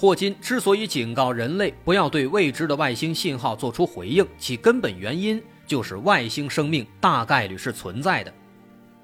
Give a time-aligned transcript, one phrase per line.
[0.00, 8.32] 霍金之所以警告人类不要对未知的外星信号做出回应，其根本原因就是外星生命大概率是存在的，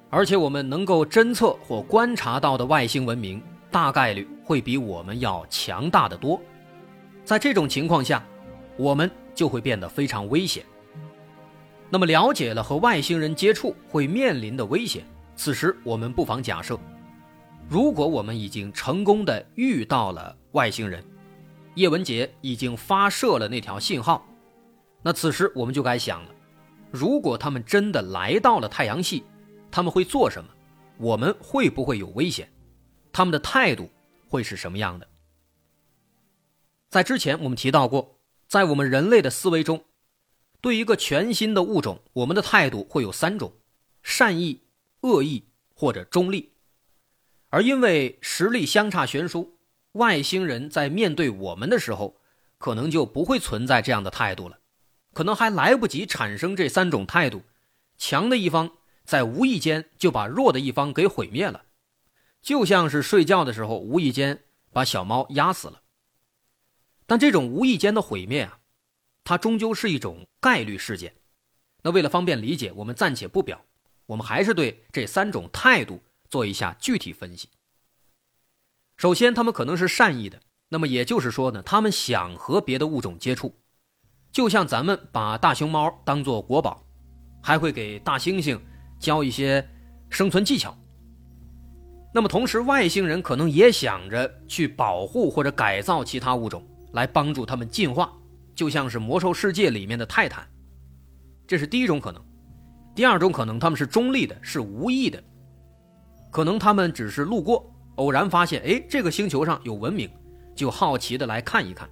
[0.09, 6.41] 而且我们能够侦测或观察到的外星文明大概率会比我们要强大的多。
[7.27, 8.25] 在这种情况下，
[8.78, 10.64] 我们就会变得非常危险。
[11.91, 15.05] 那么，了解了和外星人接触会面临的危险，
[15.36, 16.81] 此时我们不妨假设，
[17.69, 21.05] 如果我们已经成功的遇到了外星人，
[21.75, 24.25] 叶文洁已经发射了那条信号，
[25.03, 26.31] 那此时我们就该想了：
[26.92, 29.25] 如果他们真的来到了太阳系，
[29.69, 30.48] 他们会做什么？
[30.98, 32.48] 我们会不会有危险？
[33.12, 33.91] 他们的态度
[34.28, 35.09] 会是什么样的？
[36.89, 39.84] 在之前我们提到过，在我们人类的思维中。
[40.62, 43.53] 对一个全新的物种，我们的态度会有三种：
[44.03, 44.62] 善意、
[45.03, 46.56] 恶意或者中立。
[47.48, 49.58] 而因为实力相差悬殊，
[49.92, 52.20] 外星人在面对我们的时候，
[52.58, 54.58] 可能就不会存在这样的态度了，
[55.12, 57.42] 可能还来不及产生这三种态度，
[57.97, 58.70] 强的一方
[59.05, 61.64] 在无意间就把弱的一方给毁灭了，
[62.42, 65.83] 就像是睡觉的时候无意间把小猫压死了。
[67.06, 68.59] 但这种无意间的毁灭啊。
[69.28, 71.12] 它终究是一种概率事件，
[71.82, 73.60] 那为了方便理解，我们暂且不表，
[74.06, 77.48] 我们还是对这三种态度做一下具体分析。
[78.97, 83.54] 首先，他们可能是善意的，那么也就是说呢，他们想和别的物种接触，
[84.32, 86.82] 就像咱们把大熊猫当做国宝，
[87.42, 88.59] 还会给大猩猩
[88.98, 89.66] 教一些
[90.09, 90.76] 生存技巧。
[92.15, 98.10] 那么同时，外星人可能也想着去保护或者改造其他物种，来帮助他们进化。
[98.54, 100.48] 就像是魔兽世界里面的泰坦，
[101.47, 102.25] 这是第一种可能。
[102.94, 105.22] 第二种可能，他们是中立的，是无意的，
[106.36, 110.06] 可能他们只是路过，偶然发现，哎，这个星球上有文明，
[110.54, 111.88] 就好奇的来看一看。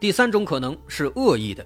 [0.00, 1.64] 第三种可能是恶意的，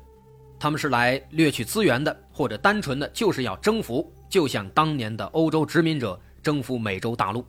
[0.58, 7.42] 他们是来掠取资源的，或者单纯的就是要征服，就像当年的欧洲殖民者征服美洲大陆。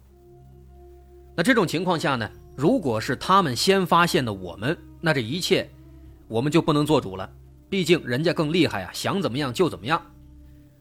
[1.35, 5.69] 那这种情况下呢，如果是他们先发现的我们，那这一切。
[6.29, 7.29] 我们就不能做主了，
[7.69, 10.01] 毕竟人家更厉害啊，想怎么样就怎么样。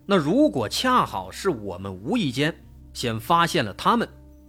[0.07, 2.57] 那如果恰好是我们无意间
[2.97, 4.09] 先发现了他们，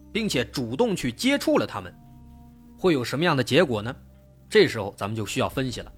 [0.09, 1.93] 并且主动去接触了他们，
[2.79, 3.93] 会有什么样的结果呢？
[4.49, 5.91] 这时候咱们就需要分析了。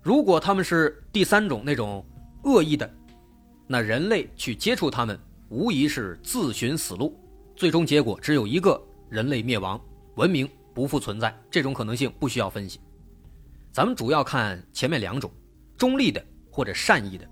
[0.00, 2.06] 如果他们是第三种那种
[2.44, 2.88] 恶意的，
[3.66, 7.18] 那人类去接触他们，无疑是自寻死路，
[7.56, 9.80] 最终结果只有一个：人类灭亡，
[10.14, 11.36] 文明不复存在。
[11.50, 12.78] 这种可能性不需要分析。
[13.72, 15.28] 咱们主要看前面两种，
[15.76, 17.28] 中立的或者善意的。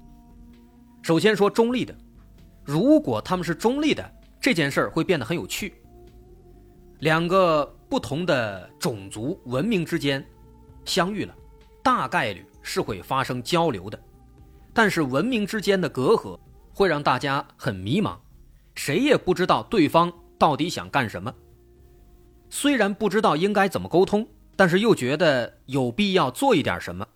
[1.00, 1.97] 首先说中立的，
[2.70, 5.75] 如果他们是中立的，这件事儿会变得很有趣。
[7.00, 10.25] 两个不同的种族文明之间
[10.84, 11.34] 相遇了，
[11.82, 13.98] 大概率是会发生交流的，
[14.72, 16.38] 但是文明之间的隔阂
[16.72, 18.16] 会让大家很迷茫，
[18.75, 21.34] 谁也不知道对方到底想干什么。
[22.48, 24.28] 虽然不知道应该怎么沟通。
[24.56, 27.08] 但是又觉得有必要做一点什么，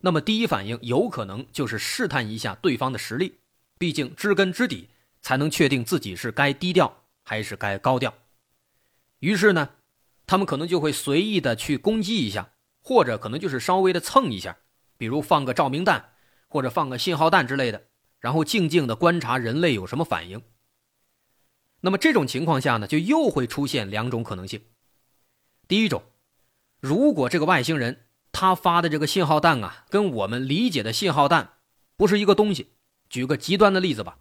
[0.00, 3.34] 那么第一反应有可能就是试探一下对方的实力，
[3.78, 4.90] 毕竟知根知底
[5.22, 8.14] 才能确定自己是该低调还是该高调。
[9.20, 9.70] 于是呢，
[10.26, 12.50] 他们可能就会随意的去攻击一下，
[12.82, 14.58] 或者可能就是稍微的蹭一下，
[14.96, 16.12] 比如放个照明弹
[16.48, 17.86] 或者放个信号弹之类的，
[18.20, 20.42] 然后静静的观察人类有什么反应。
[21.80, 24.62] 那么这种情况下呢，就又会出现两种可能性，
[25.68, 26.02] 第一种。
[26.80, 31.54] 如果这个外星人他发的这个信号弹啊，跟我们理解的信号弹
[31.96, 32.75] 不是一个东西，
[33.08, 34.16] 举个极端的例子吧，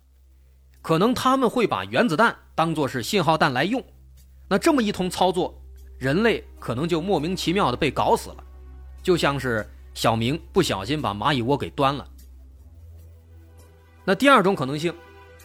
[0.81, 3.83] 可能他们会把原子弹当做是信号弹来用，
[4.47, 5.59] 那这么一通操作，
[5.97, 8.43] 人类可能就莫名其妙的被搞死了，
[9.01, 12.07] 就像是小明不小心把蚂蚁窝给端了。
[14.03, 14.93] 那第二种可能性，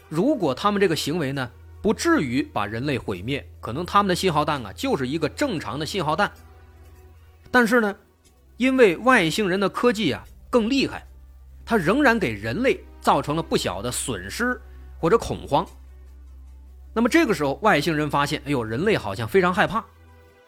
[0.09, 1.51] 如果他们这个行为呢，
[1.81, 6.31] 不至于把人类毁灭，可能他们的信号弹啊，就是一个正常的信号弹。
[7.51, 7.97] 但是呢，
[8.59, 11.07] 因为外星人的科技啊更厉害，
[11.65, 14.61] 它仍然给人类造成了不小的损失
[14.99, 15.67] 或者恐慌。
[16.93, 19.85] 那么这个时候，外星人发现，哎呦，人类好像非常害怕，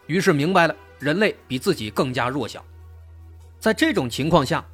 [0.07, 2.65] 于是明白了，人类比自己更加弱小。
[3.61, 4.65] 在这种情况下，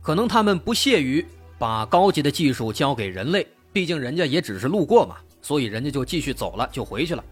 [0.00, 1.24] 可能他们不屑于
[1.58, 7.24] 把高级的技术交给人类，毕竟人家也只是路过嘛，所以人家就继续走了，就回去了。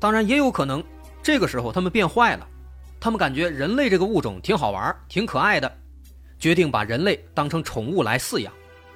[0.00, 0.82] 当然，也有可能
[1.22, 2.46] 这个时候他们变坏了，
[3.00, 5.78] 他们感觉人类这个物种挺好玩、挺可爱的，
[6.40, 8.52] 决定把人类当成宠物来饲养，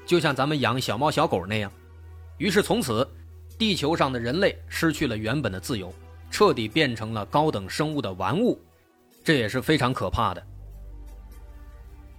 [0.08, 1.70] 就像咱们养小猫小狗那样。
[2.38, 3.06] 于是从此，
[3.58, 5.92] 地球上的人类失去了原本的自由，
[6.30, 8.58] 彻底变成了高等生物的玩物，
[9.22, 10.42] 这也是非常可怕的。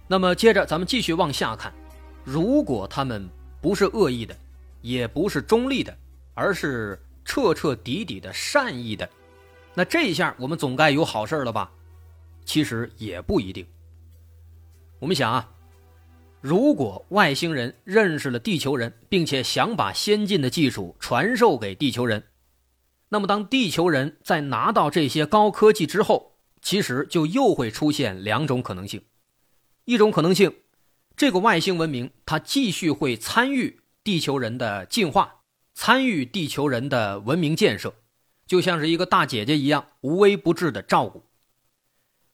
[0.06, 1.72] 那么接着咱们继续往下看，
[2.22, 3.28] 如果他们
[3.60, 4.36] 不是恶意的，
[4.82, 5.92] 也不是中立的，
[6.34, 9.08] 而是彻彻底底的善意的，
[9.74, 11.68] 那这一下我们总该有好事了吧？
[12.44, 13.66] 其实也不一定。
[15.00, 15.48] 我们想啊，
[16.40, 22.24] 如果外星人认识了地球人，并且想把先进的技术传授给地球人，
[23.10, 29.02] 那么当地球人在拿到这些高科技之后，其实就又会出现两种可能性。
[29.84, 30.54] 一种可能性，
[31.14, 35.42] 这个外星文明它继续会参与地球人的进化，
[35.74, 37.94] 参与地球人的文明建设，
[38.46, 41.26] 就像是一个大姐姐一样无微不至的照顾。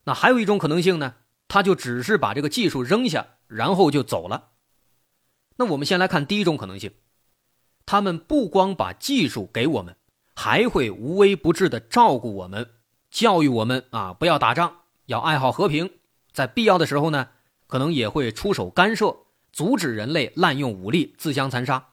[0.05, 1.15] 那还有一种可能性呢，
[1.49, 4.51] 他就只是把这个技术扔下，然后就走了。
[5.57, 6.93] 那我们先来看第一种可能性，
[7.85, 9.95] 他们不光把技术给我们，
[10.35, 12.69] 还会无微不至的照顾我们，
[13.09, 15.89] 教育我们啊，不要打仗，要爱好和平，
[16.31, 17.29] 在必要的时候呢。
[17.69, 21.89] 可能也会出手干涉，阻止人类滥用武力自相残杀。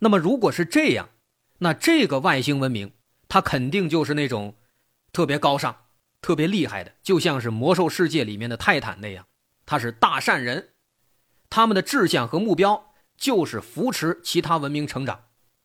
[0.00, 1.10] 那么，如果是这样，
[1.58, 2.90] 那这个外星文明，
[3.28, 4.56] 它肯定就是那种
[5.12, 5.84] 特别高尚、
[6.20, 9.28] 特别厉害的，就像是魔兽世界里面的泰坦那样，
[9.66, 10.70] 他是大善人。
[11.50, 15.20] 他们的志向和目标就是扶持其他文明成长。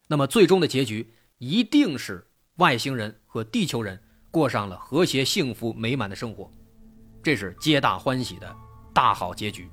[0.08, 2.28] 那么，最终的结局一定是
[2.58, 6.52] 外星人和地球人过上了和谐、幸福、美满的生活，
[7.24, 8.54] 这是皆大欢喜的。
[8.94, 9.70] 大好结局，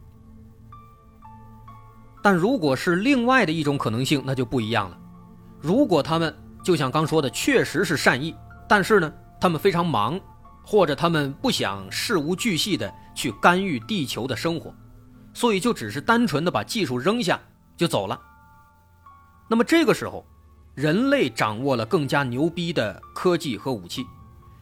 [2.22, 4.96] 但如果是另外的一种可能性，那就不一样了。
[5.60, 6.32] 如果他们
[6.62, 8.32] 就像刚说的，确实是善意，
[8.69, 10.20] 但是呢，他们非常忙，
[10.64, 14.72] 或者他们不想事无巨细的去干预地球的生活，
[15.34, 17.40] 所以就只是单纯的把技术扔下
[17.76, 18.20] 就走了。
[19.48, 20.24] 那么这个时候，
[20.76, 24.06] 人类掌握了更加牛逼的科技和武器，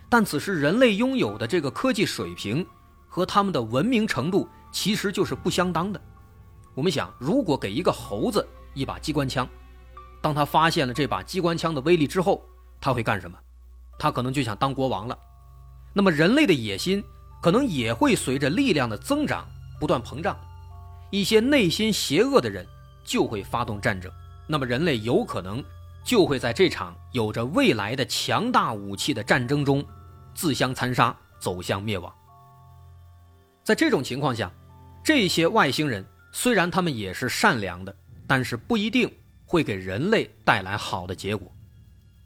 [0.09, 2.67] 但此时人类拥有的这个科技水平。
[3.09, 5.99] 和他们的文明程度其实就是不相当的。
[6.75, 9.49] 我们想，如果给一个猴子一把机关枪，
[10.21, 12.45] 当他发现了这把机关枪的威力之后，
[12.79, 13.39] 他会干什么？
[13.99, 15.19] 他可能就想当国王了。
[15.95, 17.03] 那么人类的野心
[17.41, 19.47] 可能也会随着力量的增长
[19.79, 20.37] 不断膨胀，
[21.11, 22.67] 一些内心邪恶的人
[23.05, 24.11] 就会发动战争。
[24.49, 25.63] 那么人类有可能
[26.05, 29.85] 就会在这场有着未来的强大武器的战争中
[30.35, 32.13] 自相残杀，走向灭亡。
[33.65, 34.53] 在这种情况下，
[35.03, 37.95] 这些外星人虽然他们也是善良的，
[38.27, 39.13] 但是不一定
[39.45, 41.53] 会给人类带来好的结果。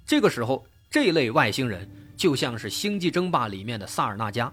[0.05, 4.53] 这个时候，这类外星人就像是《星际争霸》里面的萨尔纳加，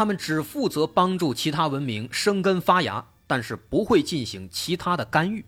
[0.00, 5.44] 他们只负责帮助其他文明生根发芽，但是不会进行其他的干预。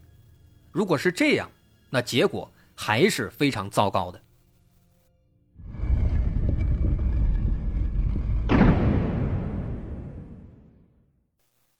[0.70, 1.50] 如果是这样，
[1.88, 4.20] 那结果还是非常糟糕的。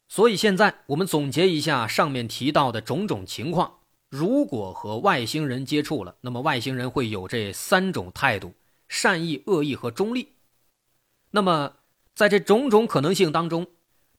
[0.09, 8.55] 所以现在我们总结一下上面提到的种种情况：如果和外星人接触了，那么外星人会有这三种态度：
[8.89, 10.33] 善意、恶意和中立。
[11.33, 11.75] 那么
[12.15, 13.67] 在这种种可能性当中，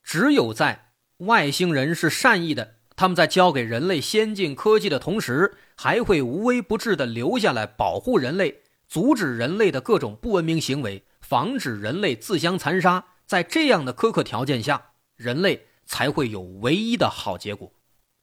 [0.04, 13.06] 只有在外星人是善意的，他们在教给人类先进科技的同时，还会无微不至的留下来保护人类，阻止人类的各种不文明行为，防止人类自相残杀。
[13.26, 15.68] 在这样的苛刻条件下，人类。
[15.86, 17.74] 才会有唯一的好结果，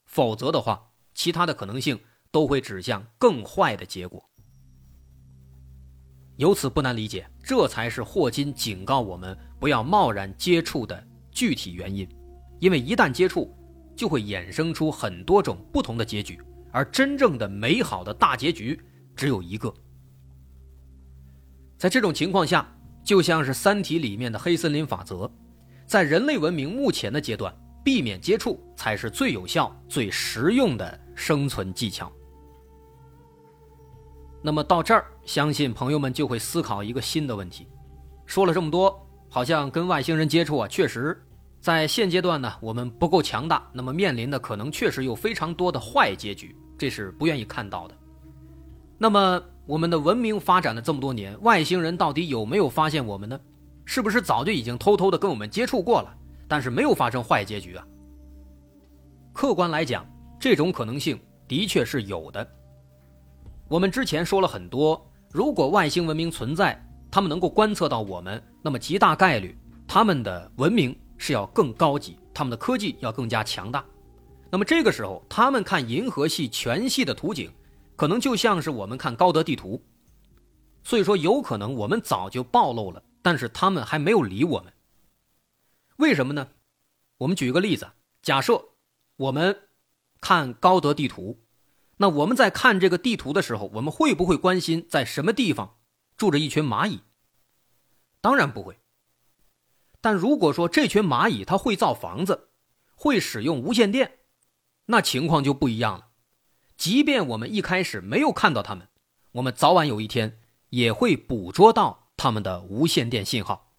[0.06, 2.00] 否则的话，其他的可能性
[2.30, 4.29] 都会指向更坏的结果。
[6.40, 12.08] 由此不难理解，这才是霍金警告我们不要贸然接触的具体原因，
[12.60, 13.54] 因为一旦接触，
[13.94, 16.40] 就会衍生出很多种不同的结局，
[16.72, 18.80] 而真正的美好的大结局
[19.14, 19.70] 只有一个。
[21.76, 22.66] 在这种情况下，
[23.04, 25.30] 就像是《三体》里面的黑森林法则。
[25.84, 27.54] 在人类文明目前的阶段，
[27.84, 32.10] 避免接触才是最有效、最实用的生存技巧。
[34.42, 37.68] 那么到这儿，相信朋友们就会思考一个新的问题：
[38.26, 41.16] 说了这么多，好像跟外星人接触啊，确实，
[41.60, 47.94] 在现阶段呢，我们不够强大，那么面临的可能确实有非常多的坏结局，这是不愿意看到的。
[48.98, 53.38] 那么我们的文明发展了这么多年，外星人到底有没有发现我们呢？
[53.84, 56.12] 是不是早就已经偷偷的跟我们接触过了，
[56.48, 57.86] 但是没有发生坏结局啊？
[59.32, 60.04] 客观来讲，
[60.40, 62.44] 这种可能性的确是有的。
[63.68, 65.00] 我们之前说了很多，
[65.32, 69.56] 如果外星文明存在，他们能够观测到我们，那么极大概率
[69.86, 73.84] 他们的文明是要更高级，他们的科技要更加强大。
[74.50, 77.48] 那么这个时候，他们看银河系全系的图景，
[77.94, 79.80] 可能就像是我们看高德地图。
[80.82, 84.72] 所以说，有可能我们早就暴露了，但是他们还没有理我们。
[85.98, 86.48] 为什么呢？
[87.18, 87.86] 我们举一个例子，
[88.22, 88.60] 假设
[89.16, 89.56] 我们
[90.20, 91.38] 看高德地图，
[92.02, 95.76] 那我们在看这个地图的时候，我们会不会关心在什么地方
[96.16, 97.00] 住着一群蚂蚁？
[98.22, 98.78] 当然不会。
[100.00, 102.48] 但如果说这群蚂蚁它会造房子，
[102.94, 104.20] 会使用无线电。
[104.86, 106.08] 那情况就不一样了，
[106.74, 108.88] 即便我们一开始没有看到它们，
[109.32, 110.40] 我们早晚有一天
[110.70, 113.74] 也会捕捉到它们的无线电信号，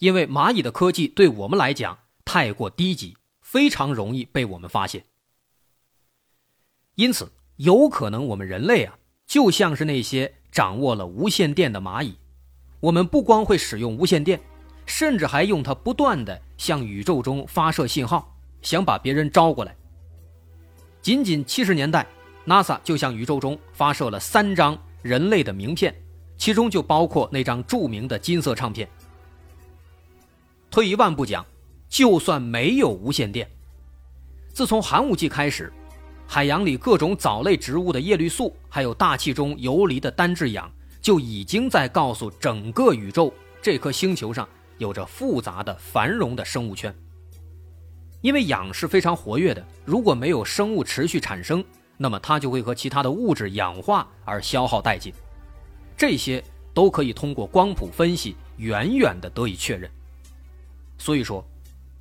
[0.00, 5.06] 因为蚂蚁的科技对我们来讲太过低级，非常容易被我们发现。
[6.96, 12.14] 因此，有可能我们人类啊，就像是那些掌握了无线电的蚂蚁，
[12.80, 14.40] 我们不光会使用无线电，
[14.86, 19.74] 甚至还用它不断的向宇宙中发射信号，想把别人招过来。
[21.00, 22.06] 仅仅七十年代
[22.46, 25.94] ，NASA 就向宇宙中发射了三张人类的名片，
[26.36, 28.88] 其中就包括那张著名的金色唱片。
[30.70, 31.46] 退一万步讲，
[31.88, 33.48] 就算没有无线电，
[34.52, 35.72] 自从寒武纪开始，
[36.26, 46.94] 海洋里各种藻类植物的叶绿素，还有大气中游离的单质氧，就已经在告诉整个宇宙，这颗星球上有着复杂的繁荣的生物圈。
[48.20, 51.62] 因为氧是非常活跃的，如果没有生物持续产生，
[51.98, 55.12] 那么它就会和其他的物质氧化而消耗殆尽。
[55.96, 59.88] 这些都可以通过光谱分析远远的得以确认。
[60.96, 61.46] 所以说，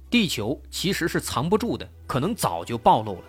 [0.10, 3.24] 地球其实是藏不住的，可能早就暴露了，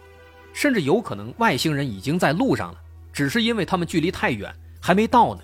[0.54, 2.80] 甚至有可能外星人已经在路上了，
[3.12, 5.42] 只是因为他们距离太远，还没到呢。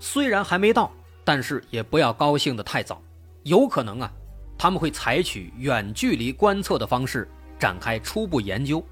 [0.00, 0.92] 虽然还没到，
[1.24, 3.00] 但是也不要高兴的太早，
[3.44, 4.12] 有可能啊。
[4.58, 7.28] 他们会采取远距离观测的方式
[7.58, 8.84] 展开初步研究，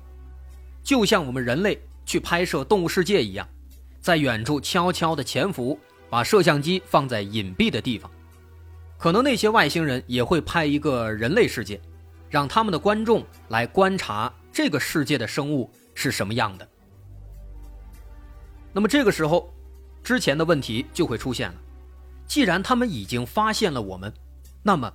[0.83, 3.47] 就像我们人类去拍摄动物世界一样，
[4.01, 8.11] 在远处悄悄地潜伏，把摄像机放在隐蔽的地方。
[8.99, 11.81] 可能那些外星人也会拍一个人类世界，
[12.29, 16.69] 让他们的观众来观察这个世界的生物是什么样的。
[18.73, 19.53] 那么这个时候，
[20.03, 21.57] 之前的问题就会出现了。
[22.27, 24.13] 既然他们已经发现了我们，
[24.63, 24.93] 那么。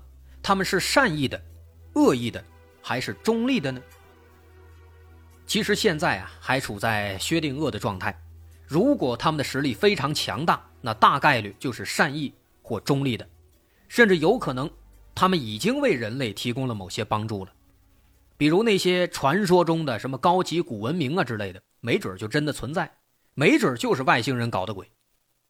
[0.48, 1.42] 他们是善意的、
[1.94, 2.44] 恶意的，
[2.80, 3.82] 还是中立的呢？
[5.48, 8.16] 其实现在啊，还处在薛定谔的状态。
[8.68, 12.32] 如果他们的实力非常强大，那大概率就是善意
[12.62, 13.28] 或中立的，
[13.88, 14.70] 甚至有可能
[15.16, 17.52] 他们已经为人类提供了某些帮助了。
[18.38, 22.98] 比如那些传说中的什么高级古文明啊之类的，没准就真的存在，
[23.34, 24.92] 没准就是外星人搞的鬼。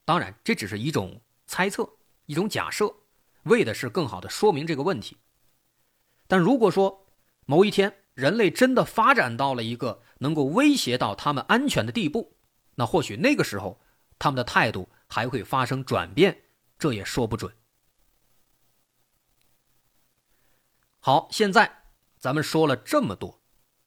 [0.04, 1.90] 当然，这只是一种猜测，
[2.26, 2.94] 一种假设。
[3.44, 5.18] 为的是更好的说明这个问题，
[6.26, 7.06] 但如果说
[7.46, 12.36] 某一天人类真的发展到了一个能够威胁到他们安全的地步，
[12.74, 13.80] 那或许那个时候
[14.18, 16.36] 他们的态度还会发生转变，
[16.80, 17.54] 这也说不准。
[21.00, 21.84] 好，现在
[22.26, 23.40] 咱们说了这么多，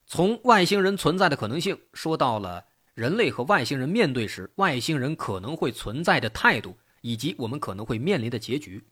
[0.06, 2.64] 从外星人存在的可能性说到了
[2.94, 8.86] 人类和外星人面对时，外星人可能会存在的态度，以及我们可能会面临的结局。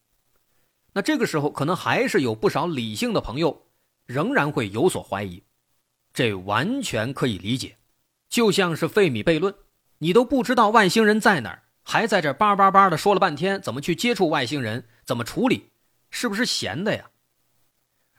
[0.94, 3.68] 那这个时候，可能还是有不少理性的朋友
[4.04, 5.40] 仍然会有所怀疑，
[6.12, 7.76] 这完全可以理解。
[8.28, 9.54] 就像是费米悖论，
[9.98, 15.70] 你都不知道外星人在哪儿，还在这叭叭叭的说了半天怎么去接触外星人，怎么处理，
[16.10, 17.10] 是不是闲的呀？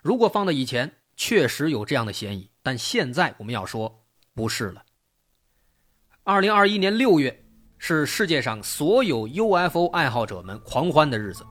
[0.01, 4.81] 如果放到以前，确实有这样的嫌疑，但现在我们要说不是了。
[6.24, 7.45] 二零二一年六月
[7.77, 11.45] 是世界上所有 UFO 爱好者们狂欢的日子。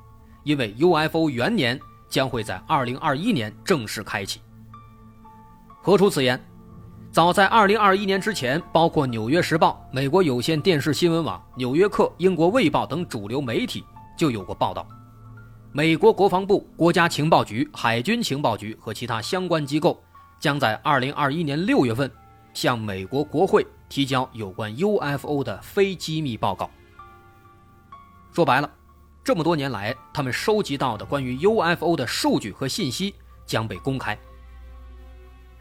[0.44, 1.76] 因为 UFO 元年
[2.08, 4.40] 将会在2021年正式开启。
[5.82, 6.40] 何出此言？
[7.10, 13.84] 早在2021年之前，包括《纽约时报》、美国有线电视新闻网、《纽约客》、英国《卫报》等主流媒体
[14.16, 14.86] 就有过报道。
[15.76, 20.02] 美国国防部、国家情报局、海军情报局和其他相关机构
[20.40, 22.10] 将在2021年6月份
[22.54, 26.70] 向美国国会提交有关 UFO 的非机密报告。
[28.32, 28.70] 说白了。
[29.22, 33.14] 这么多年来，他们收集到的关于 UFO 的数据和信息
[33.44, 34.18] 将被公开。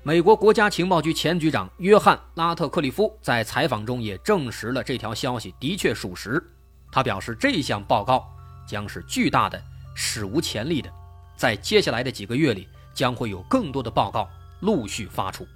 [0.02, 6.42] 美国国家情报局前局长约翰·拉特克利夫在采访中也证实了这条消息的确属实。
[6.90, 8.26] 他表示，这项报告
[8.66, 9.62] 将是巨大的、
[9.96, 10.92] 史无前例的，
[11.36, 15.48] 在接下来的几个月里，将会有更多的报告陆续发出。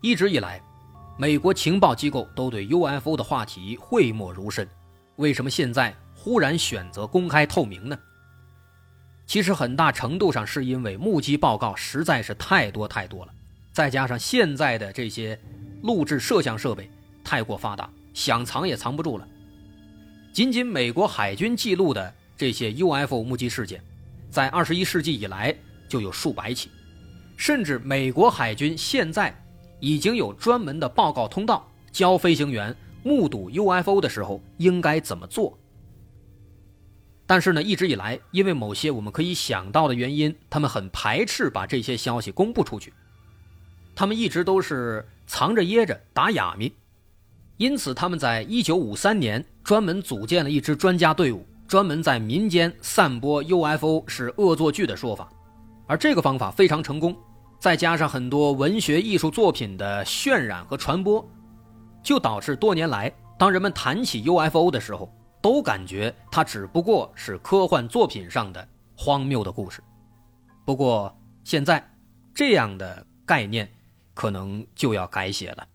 [0.00, 0.62] 一直以来，
[1.18, 4.68] 美国情报机构都对 UFO 的话题讳莫如深，
[5.16, 7.98] 为什么现在忽然选择公开透明呢？
[9.26, 13.32] 其实很大程度上是因为目击报告实在是太多太多了，
[13.72, 15.38] 再加上现在的这些
[15.82, 16.90] 录制摄像设备
[17.22, 19.28] 太过发达，想藏也藏不住了。
[20.32, 23.82] 仅仅美国海军记录的这些 UFO 目击事件，
[24.30, 25.54] 在二十一世纪以来
[25.88, 26.70] 就有数百起，
[27.36, 29.34] 甚至美国海军现在
[29.80, 35.58] 已经有专门的报告通道，教飞行员目睹 UFO 的时候应该怎么做。
[37.26, 42.92] 但是呢，一直以来，因为某些我们可以想到的原因，他们很排斥把这些消息公布出去。
[43.94, 46.72] 他们一直都是藏着掖着打哑谜，
[47.60, 55.30] 因此他们在一九五三年专门组建了一支专家队伍，专门在民间散播 UFO 是恶作剧的说法。
[55.86, 57.14] 而这个方法非常成功，
[57.58, 61.22] 再加上很多文学艺术作品的渲染和传播，
[62.02, 65.12] 就导致多年来，当人们谈起 UFO 的时候，
[65.42, 69.82] 都感觉它只不过是科幻作品上的荒谬的故事，
[70.64, 71.14] 不过
[71.44, 71.86] 现在
[72.34, 73.70] 这样的概念
[74.14, 75.66] 可能就要改写了。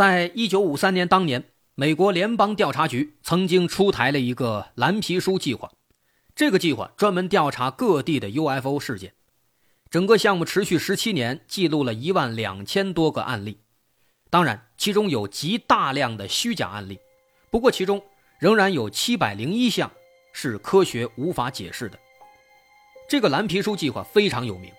[0.00, 5.70] 在一九五三年当年，美国联邦调查局曾经出台了一个蓝皮书计划，
[6.34, 9.12] 这个计划专门调查各地的 UFO 事件。
[9.90, 13.58] 整个项目持续十七年，记录了一万两千多个案例，
[14.30, 16.98] 当然，其中有极大量的虚假案例。
[17.50, 18.02] 不过，其中
[18.38, 19.92] 仍然有七百零一项
[20.32, 21.98] 是科学无法解释的。
[23.06, 24.72] 这个蓝皮书计划非常有名，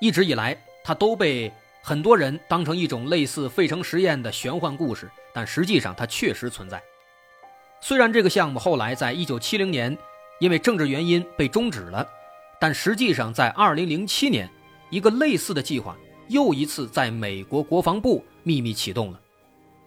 [0.00, 1.52] 一直以来，它都被
[1.82, 6.80] 很多人当成一种类似费城实验的玄幻故事，但实际上它确实存在。
[7.80, 9.98] 虽然这个项目后来在一九七零年
[10.38, 12.08] 因为政治原因被终止了。
[12.60, 14.48] 但实际上，在2007年，
[14.88, 15.96] 一个类似的计划
[16.28, 19.20] 又一次在美国国防部秘密启动了。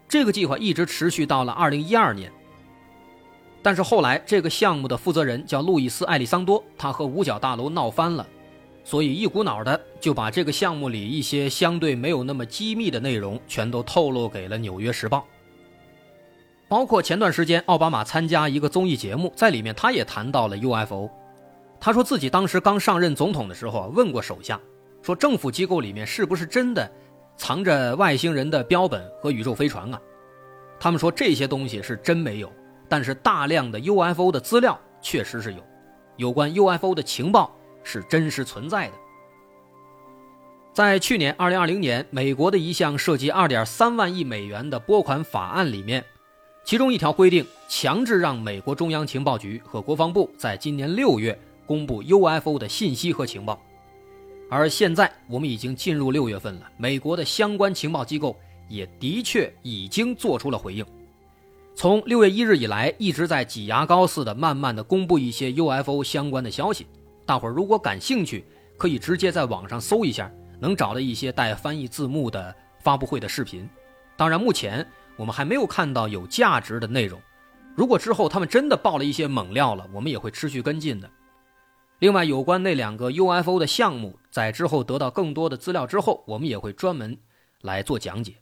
[0.10, 2.30] 这个计划一直持续到了2012年。
[3.64, 8.28] 但是后来，这个项目的负责人叫路易斯·艾利桑多，他和五角大楼闹翻了，
[8.86, 15.17] 所以一股脑的就把这个项目里一些相对没有那么机密的内容全都透露给了《纽约时报》。
[16.69, 21.10] 包括前段时间奥巴马参加一个综艺节目，在里面他也谈到了 UFO。
[21.80, 24.60] 他说自己当时刚上任总统的时候啊，问过手下，
[25.02, 26.89] 说政府机构里面是不是真的
[27.38, 30.00] 藏着外星人的标本和宇宙飞船啊？
[30.80, 32.52] 他们说这些东西是真没有，
[32.88, 35.63] 但是大量的 UFO 的资料确实是有，
[36.17, 38.93] 有关 UFO 的情报是真实存在的。
[40.74, 46.04] 在去年2020年，美国的一项涉及2.3万亿美元的拨款法案里面，
[46.65, 51.39] 其中一条规定强制让美国中央情报局和国防部在今年六月。
[51.67, 53.60] 公布 UFO 的信息和情报，
[54.52, 60.86] 而现在我们已经进入六月份了，美国的相关情报机构也的确已经做出了回应。
[61.74, 66.86] 从六月一日以来，一直在挤牙膏似的慢慢的公布一些 UFO 相关的消息。
[67.26, 68.46] 大伙儿如果感兴趣，
[68.78, 73.68] 可以直接在网上搜一下，能找到一些带翻译字幕的发布会的视频。
[74.16, 74.86] 当然，目前
[75.18, 77.20] 我们还没有看到有价值的内容。
[77.76, 81.10] 如果之后他们真的爆了一些猛料了，我们也会持续跟进的。
[82.00, 87.18] 另外，有关那两个 UFO 的项目，在之后得到更多的资料之后，我们也会专门
[87.62, 88.36] 来做讲解。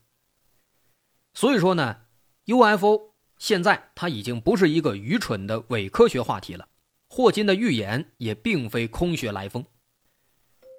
[1.33, 1.97] 所以说呢
[2.45, 6.67] ，UFO 现在它已经不是一个愚蠢的伪科学话题了。
[7.15, 9.63] 霍金的预言也并非空穴来风。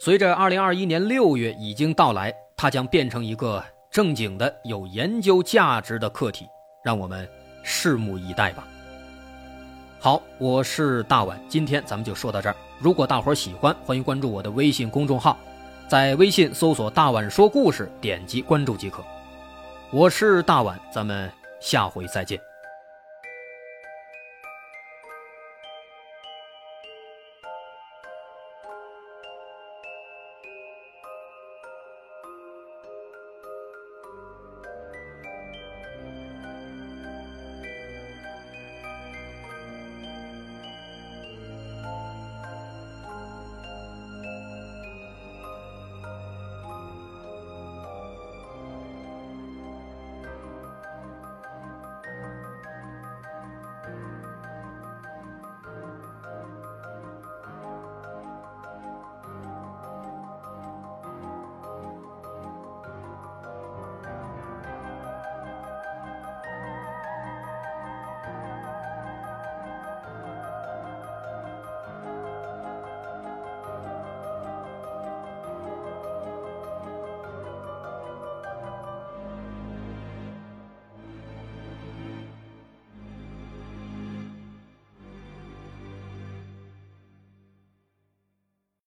[0.01, 6.45] 随着2021年6月已经到来，它将变成一个正经的、有研究价值的课题，
[6.85, 7.29] 让我们
[7.65, 8.67] 拭目以待吧。
[10.01, 12.57] 好，我是大碗，今天咱们就说到这儿。
[12.81, 15.39] 如果大伙儿喜欢，欢迎关注我的微信公众号，
[15.87, 19.05] 在微信搜索“大碗说故事”，点击关注即可。
[19.93, 22.54] 我是大碗，咱们下回再见。